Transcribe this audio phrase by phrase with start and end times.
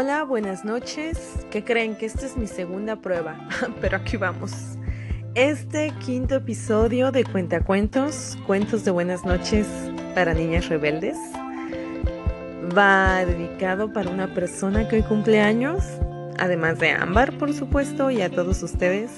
[0.00, 1.44] Hola, buenas noches.
[1.50, 1.96] ¿Qué creen?
[1.96, 3.36] Que esta es mi segunda prueba,
[3.80, 4.52] pero aquí vamos.
[5.34, 9.66] Este quinto episodio de Cuentacuentos, Cuentos de Buenas noches
[10.14, 11.16] para Niñas Rebeldes,
[12.78, 15.82] va dedicado para una persona que hoy cumple años,
[16.38, 19.10] además de Ámbar, por supuesto, y a todos ustedes.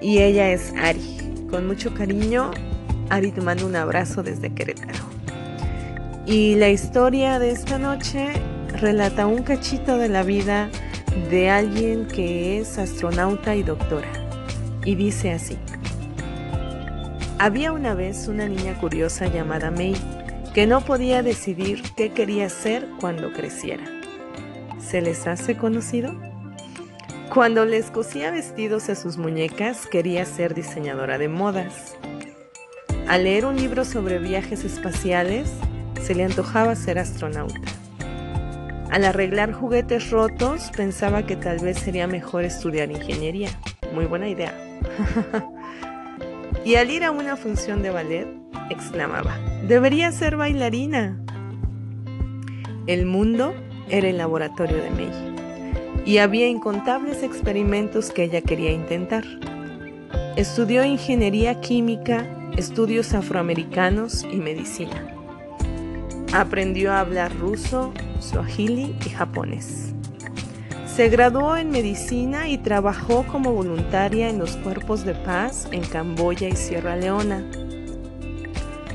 [0.00, 1.46] Y ella es Ari.
[1.48, 2.50] Con mucho cariño,
[3.10, 5.04] Ari te mando un abrazo desde Querétaro.
[6.26, 8.32] Y la historia de esta noche
[8.74, 10.68] relata un cachito de la vida
[11.30, 14.08] de alguien que es astronauta y doctora.
[14.84, 15.56] Y dice así.
[17.38, 19.96] Había una vez una niña curiosa llamada May
[20.54, 23.84] que no podía decidir qué quería ser cuando creciera.
[24.78, 26.14] ¿Se les hace conocido?
[27.32, 31.96] Cuando les cosía vestidos a sus muñecas quería ser diseñadora de modas.
[33.08, 35.50] Al leer un libro sobre viajes espaciales
[36.00, 37.60] se le antojaba ser astronauta.
[38.94, 43.48] Al arreglar juguetes rotos pensaba que tal vez sería mejor estudiar ingeniería.
[43.92, 44.54] Muy buena idea.
[46.64, 48.28] y al ir a una función de ballet,
[48.70, 51.20] exclamaba, debería ser bailarina.
[52.86, 53.52] El mundo
[53.90, 59.24] era el laboratorio de May y había incontables experimentos que ella quería intentar.
[60.36, 65.13] Estudió ingeniería química, estudios afroamericanos y medicina.
[66.32, 69.94] Aprendió a hablar ruso, swahili y japonés.
[70.86, 76.48] Se graduó en medicina y trabajó como voluntaria en los cuerpos de paz en Camboya
[76.48, 77.44] y Sierra Leona.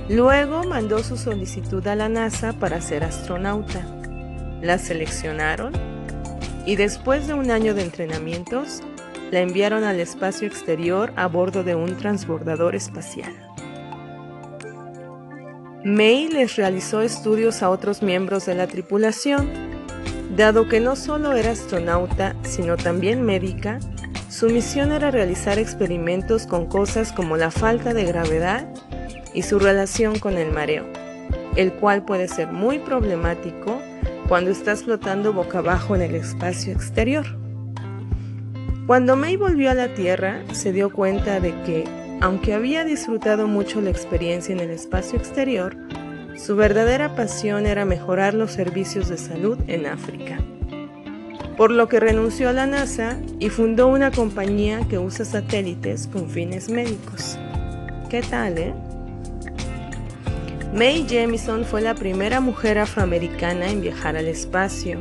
[0.08, 3.86] Luego mandó su solicitud a la NASA para ser astronauta.
[4.62, 5.74] La seleccionaron
[6.66, 8.82] y después de un año de entrenamientos,
[9.32, 13.49] la enviaron al espacio exterior a bordo de un transbordador espacial.
[15.86, 19.50] May les realizó estudios a otros miembros de la tripulación.
[20.36, 23.80] Dado que no solo era astronauta, sino también médica,
[24.30, 28.68] su misión era realizar experimentos con cosas como la falta de gravedad
[29.34, 30.86] y su relación con el mareo,
[31.56, 33.82] el cual puede ser muy problemático
[34.28, 37.26] cuando estás flotando boca abajo en el espacio exterior.
[38.86, 41.86] Cuando May volvió a la Tierra, se dio cuenta de que
[42.22, 45.78] aunque había disfrutado mucho la experiencia en el espacio exterior,
[46.36, 50.38] su verdadera pasión era mejorar los servicios de salud en África.
[51.58, 56.30] Por lo que renunció a la NASA y fundó una compañía que usa satélites con
[56.30, 57.38] fines médicos.
[58.10, 58.74] ¿Qué tal, eh?
[60.74, 65.00] Mae Jemison fue la primera mujer afroamericana en viajar al espacio.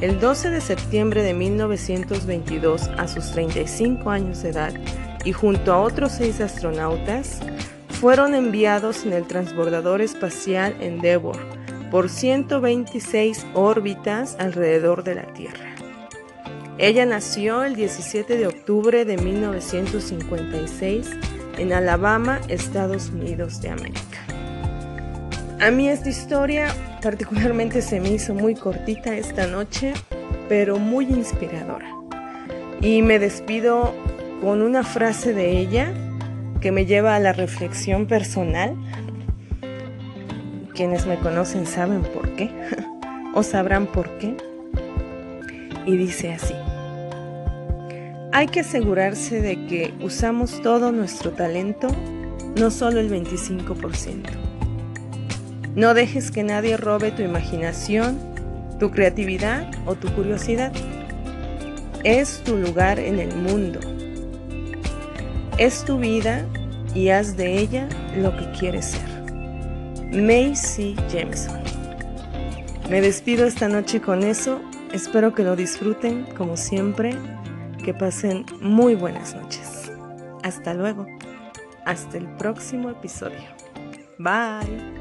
[0.00, 4.74] El 12 de septiembre de 1922, a sus 35 años de edad,
[5.26, 7.40] y junto a otros seis astronautas
[8.00, 11.36] fueron enviados en el transbordador espacial Endeavour
[11.90, 15.74] por 126 órbitas alrededor de la Tierra.
[16.78, 21.10] Ella nació el 17 de octubre de 1956
[21.58, 24.24] en Alabama, Estados Unidos de América.
[25.58, 26.68] A mí esta historia
[27.02, 29.92] particularmente se me hizo muy cortita esta noche,
[30.48, 31.90] pero muy inspiradora.
[32.80, 33.94] Y me despido
[34.40, 35.92] con una frase de ella
[36.60, 38.74] que me lleva a la reflexión personal.
[40.74, 42.50] Quienes me conocen saben por qué
[43.34, 44.36] o sabrán por qué.
[45.86, 46.54] Y dice así.
[48.32, 51.88] Hay que asegurarse de que usamos todo nuestro talento,
[52.58, 54.22] no solo el 25%.
[55.74, 58.18] No dejes que nadie robe tu imaginación,
[58.78, 60.72] tu creatividad o tu curiosidad.
[62.04, 63.95] Es tu lugar en el mundo
[65.58, 66.46] es tu vida
[66.94, 69.16] y haz de ella lo que quieres ser.
[70.12, 71.60] Macy Jameson.
[72.90, 74.60] Me despido esta noche con eso.
[74.92, 77.14] Espero que lo disfruten como siempre.
[77.84, 79.90] Que pasen muy buenas noches.
[80.42, 81.06] Hasta luego.
[81.84, 83.48] Hasta el próximo episodio.
[84.18, 84.95] Bye.